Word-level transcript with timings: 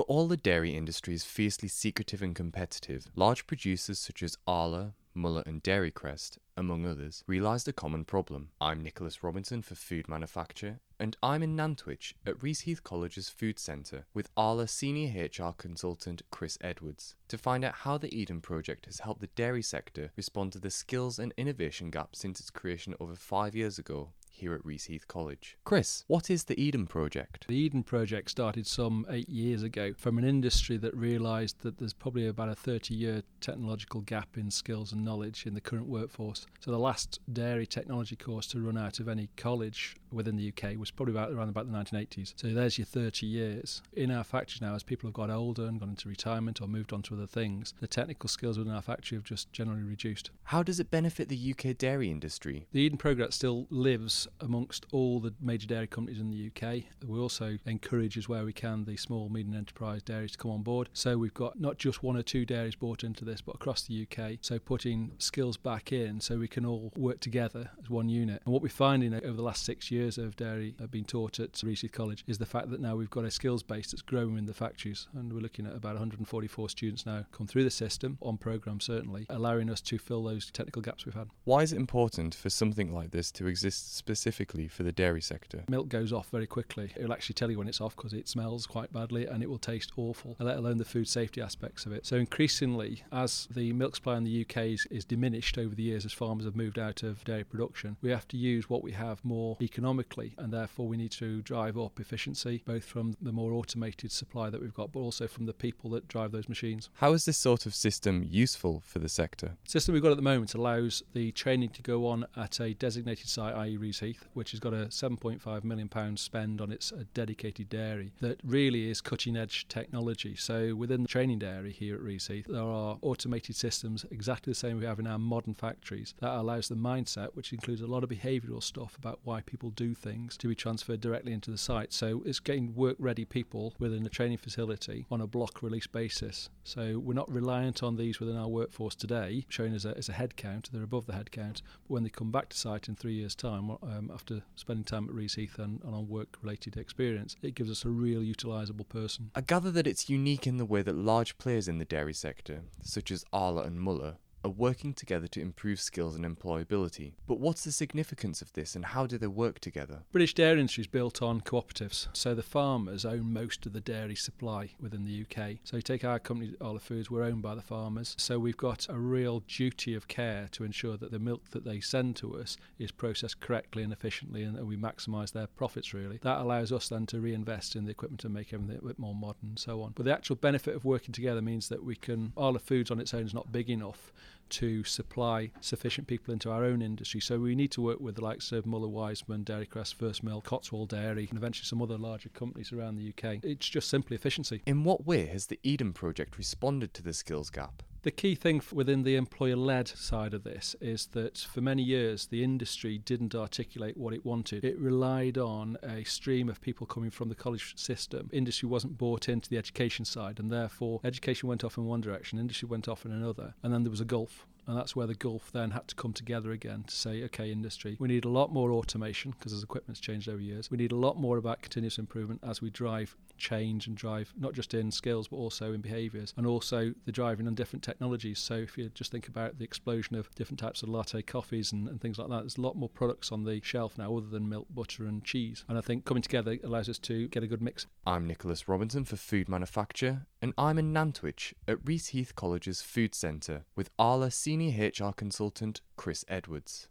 For 0.00 0.04
all 0.04 0.28
the 0.28 0.38
dairy 0.38 0.74
industry 0.74 1.12
is 1.12 1.24
fiercely 1.24 1.68
secretive 1.68 2.22
and 2.22 2.34
competitive, 2.34 3.10
large 3.14 3.46
producers 3.46 3.98
such 3.98 4.22
as 4.22 4.38
Arla, 4.46 4.94
Muller, 5.12 5.42
and 5.44 5.62
Dairy 5.62 5.90
Crest, 5.90 6.38
among 6.56 6.86
others, 6.86 7.22
realised 7.26 7.68
a 7.68 7.72
common 7.74 8.06
problem. 8.06 8.48
I'm 8.62 8.82
Nicholas 8.82 9.22
Robinson 9.22 9.60
for 9.60 9.74
Food 9.74 10.08
Manufacture, 10.08 10.80
and 10.98 11.18
I'm 11.22 11.42
in 11.42 11.54
Nantwich 11.54 12.14
at 12.24 12.38
Reaseheath 12.38 12.82
College's 12.82 13.28
Food 13.28 13.58
Centre 13.58 14.06
with 14.14 14.30
Arla 14.38 14.68
Senior 14.68 15.24
HR 15.24 15.52
Consultant 15.58 16.22
Chris 16.30 16.56
Edwards 16.62 17.14
to 17.28 17.36
find 17.36 17.62
out 17.62 17.74
how 17.74 17.98
the 17.98 18.14
Eden 18.18 18.40
Project 18.40 18.86
has 18.86 19.00
helped 19.00 19.20
the 19.20 19.26
dairy 19.26 19.62
sector 19.62 20.12
respond 20.16 20.52
to 20.52 20.58
the 20.58 20.70
skills 20.70 21.18
and 21.18 21.34
innovation 21.36 21.90
gap 21.90 22.16
since 22.16 22.40
its 22.40 22.48
creation 22.48 22.94
over 23.00 23.14
five 23.14 23.54
years 23.54 23.78
ago 23.78 24.12
here 24.40 24.54
at 24.54 24.64
Reaseheath 24.64 25.06
College. 25.06 25.56
Chris, 25.64 26.04
what 26.08 26.30
is 26.30 26.44
the 26.44 26.60
Eden 26.60 26.86
Project? 26.86 27.46
The 27.48 27.56
Eden 27.56 27.82
Project 27.82 28.30
started 28.30 28.66
some 28.66 29.06
eight 29.08 29.28
years 29.28 29.62
ago 29.62 29.92
from 29.96 30.18
an 30.18 30.24
industry 30.24 30.76
that 30.78 30.96
realised 30.96 31.60
that 31.60 31.78
there's 31.78 31.92
probably 31.92 32.26
about 32.26 32.48
a 32.48 32.54
30 32.54 32.94
year 32.94 33.22
technological 33.40 34.00
gap 34.00 34.36
in 34.36 34.50
skills 34.50 34.92
and 34.92 35.04
knowledge 35.04 35.46
in 35.46 35.54
the 35.54 35.60
current 35.60 35.86
workforce. 35.86 36.46
So 36.60 36.70
the 36.70 36.78
last 36.78 37.20
dairy 37.32 37.66
technology 37.66 38.16
course 38.16 38.46
to 38.48 38.60
run 38.60 38.76
out 38.76 38.98
of 38.98 39.08
any 39.08 39.28
college 39.36 39.96
within 40.12 40.36
the 40.36 40.48
UK 40.48 40.76
was 40.76 40.90
probably 40.90 41.14
about 41.14 41.30
around 41.30 41.48
about 41.48 41.70
the 41.70 41.76
1980s. 41.76 42.34
So 42.36 42.48
there's 42.48 42.78
your 42.78 42.86
30 42.86 43.26
years. 43.26 43.82
In 43.92 44.10
our 44.10 44.24
factory 44.24 44.66
now, 44.66 44.74
as 44.74 44.82
people 44.82 45.08
have 45.08 45.14
got 45.14 45.30
older 45.30 45.66
and 45.66 45.78
gone 45.78 45.90
into 45.90 46.08
retirement 46.08 46.60
or 46.60 46.68
moved 46.68 46.92
on 46.92 47.02
to 47.02 47.14
other 47.14 47.26
things, 47.26 47.74
the 47.80 47.86
technical 47.86 48.28
skills 48.28 48.58
within 48.58 48.74
our 48.74 48.82
factory 48.82 49.16
have 49.16 49.24
just 49.24 49.52
generally 49.52 49.82
reduced. 49.82 50.30
How 50.44 50.62
does 50.62 50.80
it 50.80 50.90
benefit 50.90 51.28
the 51.28 51.54
UK 51.54 51.76
dairy 51.76 52.10
industry? 52.10 52.66
The 52.72 52.80
Eden 52.80 52.98
Programme 52.98 53.30
still 53.30 53.66
lives 53.70 54.26
amongst 54.40 54.86
all 54.92 55.20
the 55.20 55.34
major 55.40 55.66
dairy 55.66 55.86
companies 55.86 56.20
in 56.20 56.30
the 56.30 56.46
UK. 56.48 56.84
We 57.06 57.18
also 57.18 57.58
encourage, 57.66 58.16
as 58.16 58.28
where 58.28 58.44
we 58.44 58.52
can, 58.52 58.84
the 58.84 58.96
small, 58.96 59.28
medium 59.28 59.56
enterprise 59.56 60.02
dairies 60.02 60.32
to 60.32 60.38
come 60.38 60.50
on 60.50 60.62
board. 60.62 60.88
So 60.92 61.18
we've 61.18 61.34
got 61.34 61.60
not 61.60 61.78
just 61.78 62.02
one 62.02 62.16
or 62.16 62.22
two 62.22 62.44
dairies 62.46 62.74
brought 62.74 63.04
into 63.04 63.24
this, 63.24 63.40
but 63.40 63.56
across 63.56 63.82
the 63.82 64.06
UK. 64.06 64.38
So 64.40 64.58
putting 64.58 65.12
skills 65.18 65.56
back 65.56 65.92
in 65.92 66.20
so 66.20 66.38
we 66.38 66.48
can 66.48 66.64
all 66.64 66.92
work 66.96 67.20
together 67.20 67.70
as 67.82 67.90
one 67.90 68.08
unit. 68.08 68.42
And 68.44 68.52
what 68.52 68.62
we're 68.62 68.68
finding 68.68 69.14
over 69.14 69.32
the 69.32 69.42
last 69.42 69.64
six 69.64 69.90
years 69.90 70.18
of 70.18 70.36
dairy 70.36 70.74
uh, 70.82 70.86
being 70.86 71.04
taught 71.04 71.40
at 71.40 71.60
Reese 71.62 71.84
College 71.92 72.24
is 72.26 72.38
the 72.38 72.46
fact 72.46 72.70
that 72.70 72.80
now 72.80 72.96
we've 72.96 73.10
got 73.10 73.24
a 73.24 73.30
skills 73.30 73.62
base 73.62 73.90
that's 73.90 74.02
growing 74.02 74.38
in 74.38 74.46
the 74.46 74.54
factories. 74.54 75.08
And 75.14 75.32
we're 75.32 75.40
looking 75.40 75.66
at 75.66 75.74
about 75.74 75.94
144 75.94 76.68
students 76.68 77.06
now 77.06 77.24
come 77.32 77.46
through 77.46 77.64
the 77.64 77.70
system, 77.70 78.18
on 78.20 78.36
programme 78.36 78.80
certainly, 78.80 79.26
allowing 79.28 79.70
us 79.70 79.80
to 79.82 79.98
fill 79.98 80.24
those 80.24 80.50
technical 80.50 80.82
gaps 80.82 81.04
we've 81.04 81.14
had. 81.14 81.28
Why 81.44 81.62
is 81.62 81.72
it 81.72 81.76
important 81.76 82.34
for 82.34 82.50
something 82.50 82.92
like 82.92 83.10
this 83.10 83.30
to 83.32 83.46
exist 83.46 83.96
specifically 83.96 84.19
for 84.68 84.82
the 84.82 84.92
dairy 84.92 85.20
sector? 85.20 85.64
Milk 85.68 85.88
goes 85.88 86.12
off 86.12 86.28
very 86.30 86.46
quickly. 86.46 86.92
It'll 86.96 87.12
actually 87.12 87.34
tell 87.34 87.50
you 87.50 87.58
when 87.58 87.68
it's 87.68 87.80
off 87.80 87.96
because 87.96 88.12
it 88.12 88.28
smells 88.28 88.66
quite 88.66 88.92
badly 88.92 89.26
and 89.26 89.42
it 89.42 89.48
will 89.48 89.58
taste 89.58 89.92
awful, 89.96 90.36
let 90.38 90.56
alone 90.56 90.78
the 90.78 90.84
food 90.84 91.08
safety 91.08 91.40
aspects 91.40 91.86
of 91.86 91.92
it. 91.92 92.06
So, 92.06 92.16
increasingly, 92.16 93.02
as 93.12 93.48
the 93.50 93.72
milk 93.72 93.96
supply 93.96 94.16
in 94.16 94.24
the 94.24 94.42
UK 94.42 94.56
is, 94.58 94.86
is 94.90 95.04
diminished 95.04 95.58
over 95.58 95.74
the 95.74 95.82
years 95.82 96.04
as 96.04 96.12
farmers 96.12 96.44
have 96.44 96.56
moved 96.56 96.78
out 96.78 97.02
of 97.02 97.24
dairy 97.24 97.44
production, 97.44 97.96
we 98.02 98.10
have 98.10 98.28
to 98.28 98.36
use 98.36 98.68
what 98.68 98.82
we 98.82 98.92
have 98.92 99.24
more 99.24 99.56
economically 99.60 100.34
and 100.38 100.52
therefore 100.52 100.86
we 100.88 100.96
need 100.96 101.10
to 101.12 101.42
drive 101.42 101.78
up 101.78 101.98
efficiency 102.00 102.62
both 102.66 102.84
from 102.84 103.16
the 103.20 103.32
more 103.32 103.52
automated 103.52 104.12
supply 104.12 104.50
that 104.50 104.60
we've 104.60 104.74
got 104.74 104.92
but 104.92 105.00
also 105.00 105.26
from 105.26 105.46
the 105.46 105.52
people 105.52 105.90
that 105.90 106.08
drive 106.08 106.32
those 106.32 106.48
machines. 106.48 106.90
How 106.94 107.12
is 107.12 107.24
this 107.24 107.38
sort 107.38 107.66
of 107.66 107.74
system 107.74 108.26
useful 108.28 108.82
for 108.84 108.98
the 108.98 109.08
sector? 109.08 109.56
The 109.64 109.70
system 109.70 109.94
we've 109.94 110.02
got 110.02 110.10
at 110.10 110.16
the 110.16 110.22
moment 110.22 110.54
allows 110.54 111.02
the 111.12 111.32
training 111.32 111.70
to 111.70 111.82
go 111.82 112.06
on 112.06 112.26
at 112.36 112.60
a 112.60 112.74
designated 112.74 113.28
site, 113.28 113.54
i.e. 113.54 113.76
Reese 113.76 114.02
Which 114.34 114.52
has 114.52 114.60
got 114.60 114.72
a 114.72 114.86
7.5 114.86 115.64
million 115.64 115.88
pounds 115.88 116.20
spend 116.20 116.60
on 116.60 116.72
its 116.72 116.92
uh, 116.92 117.04
dedicated 117.14 117.68
dairy 117.68 118.12
that 118.20 118.40
really 118.44 118.90
is 118.90 119.00
cutting 119.00 119.36
edge 119.36 119.66
technology. 119.68 120.36
So 120.36 120.74
within 120.74 121.02
the 121.02 121.08
training 121.08 121.40
dairy 121.40 121.72
here 121.72 121.94
at 121.94 122.00
Reaseheath, 122.02 122.46
there 122.46 122.62
are 122.62 122.98
automated 123.02 123.56
systems 123.56 124.04
exactly 124.10 124.50
the 124.50 124.58
same 124.58 124.78
we 124.78 124.86
have 124.86 124.98
in 124.98 125.06
our 125.06 125.18
modern 125.18 125.54
factories 125.54 126.14
that 126.20 126.32
allows 126.32 126.68
the 126.68 126.74
mindset, 126.74 127.28
which 127.34 127.52
includes 127.52 127.80
a 127.80 127.86
lot 127.86 128.04
of 128.04 128.10
behavioural 128.10 128.62
stuff 128.62 128.96
about 128.96 129.20
why 129.24 129.40
people 129.40 129.70
do 129.70 129.94
things, 129.94 130.36
to 130.38 130.48
be 130.48 130.54
transferred 130.54 131.00
directly 131.00 131.32
into 131.32 131.50
the 131.50 131.58
site. 131.58 131.92
So 131.92 132.22
it's 132.24 132.40
getting 132.40 132.74
work 132.74 132.96
ready 132.98 133.24
people 133.24 133.74
within 133.78 134.02
the 134.02 134.10
training 134.10 134.38
facility 134.38 135.06
on 135.10 135.20
a 135.20 135.26
block 135.26 135.62
release 135.62 135.86
basis. 135.86 136.48
So 136.64 136.98
we're 136.98 137.14
not 137.14 137.30
reliant 137.30 137.82
on 137.82 137.96
these 137.96 138.20
within 138.20 138.36
our 138.36 138.48
workforce 138.48 138.94
today, 138.94 139.46
showing 139.48 139.74
as 139.74 139.84
a, 139.84 139.96
as 139.96 140.08
a 140.08 140.12
head 140.12 140.36
count. 140.36 140.70
They're 140.72 140.82
above 140.82 141.06
the 141.06 141.14
head 141.14 141.30
count. 141.30 141.62
But 141.82 141.94
when 141.94 142.02
they 142.02 142.08
come 142.08 142.30
back 142.30 142.48
to 142.50 142.56
site 142.56 142.88
in 142.88 142.96
three 142.96 143.14
years' 143.14 143.34
time, 143.34 143.70
um, 143.90 144.10
after 144.12 144.42
spending 144.56 144.84
time 144.84 145.08
at 145.08 145.14
Reaseheath 145.14 145.58
and, 145.58 145.80
and 145.82 145.94
on 145.94 146.08
work 146.08 146.36
related 146.42 146.76
experience, 146.76 147.36
it 147.42 147.54
gives 147.54 147.70
us 147.70 147.84
a 147.84 147.88
real 147.88 148.20
utilisable 148.20 148.88
person. 148.88 149.30
I 149.34 149.40
gather 149.40 149.70
that 149.72 149.86
it's 149.86 150.08
unique 150.08 150.46
in 150.46 150.56
the 150.56 150.64
way 150.64 150.82
that 150.82 150.94
large 150.96 151.38
players 151.38 151.68
in 151.68 151.78
the 151.78 151.84
dairy 151.84 152.14
sector, 152.14 152.62
such 152.82 153.10
as 153.10 153.24
Arla 153.32 153.62
and 153.62 153.80
Muller, 153.80 154.16
are 154.44 154.50
working 154.50 154.94
together 154.94 155.26
to 155.28 155.40
improve 155.40 155.80
skills 155.80 156.16
and 156.16 156.24
employability. 156.24 157.12
But 157.26 157.40
what's 157.40 157.64
the 157.64 157.72
significance 157.72 158.40
of 158.40 158.52
this 158.54 158.74
and 158.74 158.84
how 158.84 159.06
do 159.06 159.18
they 159.18 159.26
work 159.26 159.60
together? 159.60 160.02
British 160.12 160.34
dairy 160.34 160.60
industry 160.60 160.82
is 160.82 160.86
built 160.86 161.20
on 161.20 161.40
cooperatives, 161.40 162.08
so 162.12 162.34
the 162.34 162.42
farmers 162.42 163.04
own 163.04 163.32
most 163.32 163.66
of 163.66 163.72
the 163.72 163.80
dairy 163.80 164.14
supply 164.14 164.70
within 164.80 165.04
the 165.04 165.22
UK. 165.22 165.58
So 165.64 165.76
you 165.76 165.82
take 165.82 166.04
our 166.04 166.18
company, 166.18 166.54
Arla 166.60 166.80
Foods, 166.80 167.10
we're 167.10 167.24
owned 167.24 167.42
by 167.42 167.54
the 167.54 167.62
farmers, 167.62 168.14
so 168.18 168.38
we've 168.38 168.56
got 168.56 168.86
a 168.88 168.98
real 168.98 169.40
duty 169.40 169.94
of 169.94 170.08
care 170.08 170.48
to 170.52 170.64
ensure 170.64 170.96
that 170.96 171.10
the 171.10 171.18
milk 171.18 171.50
that 171.50 171.64
they 171.64 171.80
send 171.80 172.16
to 172.16 172.36
us 172.36 172.56
is 172.78 172.90
processed 172.90 173.40
correctly 173.40 173.82
and 173.82 173.92
efficiently 173.92 174.42
and, 174.42 174.60
we 174.60 174.76
maximise 174.76 175.32
their 175.32 175.46
profits 175.46 175.94
really. 175.94 176.18
That 176.22 176.40
allows 176.40 176.70
us 176.70 176.88
then 176.88 177.06
to 177.06 177.20
reinvest 177.20 177.74
in 177.74 177.86
the 177.86 177.90
equipment 177.90 178.24
and 178.24 178.34
make 178.34 178.52
everything 178.52 178.76
a 178.76 178.86
bit 178.86 178.98
more 178.98 179.14
modern 179.14 179.48
and 179.48 179.58
so 179.58 179.80
on. 179.82 179.92
But 179.96 180.04
the 180.04 180.12
actual 180.12 180.36
benefit 180.36 180.76
of 180.76 180.84
working 180.84 181.12
together 181.12 181.40
means 181.40 181.70
that 181.70 181.82
we 181.82 181.96
can, 181.96 182.32
Arla 182.36 182.58
Foods 182.58 182.90
on 182.90 183.00
its 183.00 183.14
own 183.14 183.24
is 183.24 183.34
not 183.34 183.50
big 183.50 183.70
enough 183.70 184.12
to 184.50 184.84
supply 184.84 185.50
sufficient 185.60 186.06
people 186.06 186.32
into 186.32 186.50
our 186.50 186.64
own 186.64 186.82
industry. 186.82 187.20
So 187.20 187.38
we 187.38 187.54
need 187.54 187.70
to 187.72 187.80
work 187.80 188.00
with 188.00 188.16
the 188.16 188.24
likes 188.24 188.52
of 188.52 188.66
Muller 188.66 188.88
Wiseman, 188.88 189.44
Dairy 189.44 189.66
Crest, 189.66 189.94
First 189.94 190.22
Milk, 190.22 190.44
Cotswold 190.44 190.88
Dairy, 190.88 191.26
and 191.28 191.38
eventually 191.38 191.66
some 191.66 191.80
other 191.80 191.96
larger 191.96 192.28
companies 192.30 192.72
around 192.72 192.96
the 192.96 193.08
UK. 193.08 193.38
It's 193.42 193.68
just 193.68 193.88
simply 193.88 194.16
efficiency. 194.16 194.62
In 194.66 194.84
what 194.84 195.06
way 195.06 195.26
has 195.26 195.46
the 195.46 195.60
Eden 195.62 195.92
Project 195.92 196.36
responded 196.36 196.92
to 196.94 197.02
the 197.02 197.12
skills 197.12 197.50
gap? 197.50 197.82
The 198.02 198.10
key 198.10 198.34
thing 198.34 198.62
within 198.72 199.02
the 199.02 199.16
employer 199.16 199.56
led 199.56 199.86
side 199.86 200.32
of 200.32 200.42
this 200.42 200.74
is 200.80 201.08
that 201.08 201.36
for 201.36 201.60
many 201.60 201.82
years 201.82 202.28
the 202.28 202.42
industry 202.42 202.96
didn't 202.96 203.34
articulate 203.34 203.98
what 203.98 204.14
it 204.14 204.24
wanted. 204.24 204.64
It 204.64 204.78
relied 204.78 205.36
on 205.36 205.76
a 205.82 206.04
stream 206.04 206.48
of 206.48 206.62
people 206.62 206.86
coming 206.86 207.10
from 207.10 207.28
the 207.28 207.34
college 207.34 207.76
system. 207.76 208.30
Industry 208.32 208.70
wasn't 208.70 208.96
bought 208.96 209.28
into 209.28 209.50
the 209.50 209.58
education 209.58 210.06
side, 210.06 210.38
and 210.38 210.50
therefore 210.50 211.00
education 211.04 211.46
went 211.46 211.62
off 211.62 211.76
in 211.76 211.84
one 211.84 212.00
direction, 212.00 212.38
industry 212.38 212.66
went 212.66 212.88
off 212.88 213.04
in 213.04 213.12
another, 213.12 213.52
and 213.62 213.70
then 213.70 213.82
there 213.82 213.90
was 213.90 214.00
a 214.00 214.06
gulf. 214.06 214.46
And 214.66 214.76
that's 214.76 214.94
where 214.94 215.06
the 215.06 215.14
Gulf 215.14 215.50
then 215.52 215.72
had 215.72 215.88
to 215.88 215.94
come 215.94 216.12
together 216.12 216.52
again 216.52 216.84
to 216.86 216.94
say, 216.94 217.22
okay, 217.24 217.50
industry, 217.50 217.96
we 217.98 218.08
need 218.08 218.24
a 218.24 218.28
lot 218.28 218.52
more 218.52 218.72
automation 218.72 219.32
because 219.32 219.52
as 219.52 219.62
equipment's 219.62 220.00
changed 220.00 220.28
over 220.28 220.40
years. 220.40 220.70
We 220.70 220.78
need 220.78 220.92
a 220.92 220.96
lot 220.96 221.18
more 221.18 221.38
about 221.38 221.62
continuous 221.62 221.98
improvement 221.98 222.40
as 222.46 222.60
we 222.60 222.70
drive 222.70 223.16
change 223.38 223.86
and 223.86 223.96
drive 223.96 224.32
not 224.38 224.52
just 224.52 224.74
in 224.74 224.90
skills 224.90 225.26
but 225.26 225.36
also 225.36 225.72
in 225.72 225.80
behaviours 225.80 226.34
and 226.36 226.46
also 226.46 226.92
the 227.06 227.12
driving 227.12 227.46
on 227.46 227.54
different 227.54 227.82
technologies. 227.82 228.38
So 228.38 228.54
if 228.54 228.76
you 228.76 228.90
just 228.90 229.10
think 229.10 229.28
about 229.28 229.58
the 229.58 229.64
explosion 229.64 230.14
of 230.16 230.32
different 230.34 230.60
types 230.60 230.82
of 230.82 230.90
latte 230.90 231.22
coffees 231.22 231.72
and, 231.72 231.88
and 231.88 232.00
things 232.00 232.18
like 232.18 232.28
that, 232.28 232.40
there's 232.40 232.58
a 232.58 232.60
lot 232.60 232.76
more 232.76 232.88
products 232.88 233.32
on 233.32 233.44
the 233.44 233.60
shelf 233.64 233.96
now 233.98 234.16
other 234.16 234.26
than 234.26 234.48
milk, 234.48 234.66
butter 234.70 235.06
and 235.06 235.24
cheese. 235.24 235.64
And 235.68 235.78
I 235.78 235.80
think 235.80 236.04
coming 236.04 236.22
together 236.22 236.58
allows 236.62 236.88
us 236.88 236.98
to 236.98 237.28
get 237.28 237.42
a 237.42 237.46
good 237.46 237.62
mix. 237.62 237.86
I'm 238.06 238.26
Nicholas 238.26 238.68
Robinson 238.68 239.04
for 239.04 239.16
Food 239.16 239.48
Manufacture 239.48 240.26
and 240.42 240.54
I'm 240.56 240.78
in 240.78 240.92
Nantwich 240.92 241.52
at 241.68 241.84
Reaseheath 241.84 242.34
College's 242.34 242.80
Food 242.80 243.14
Centre 243.14 243.64
with 243.76 243.90
Arla 243.98 244.30
Senior 244.30 244.88
HR 244.88 245.12
Consultant 245.12 245.82
Chris 245.96 246.24
Edwards. 246.28 246.88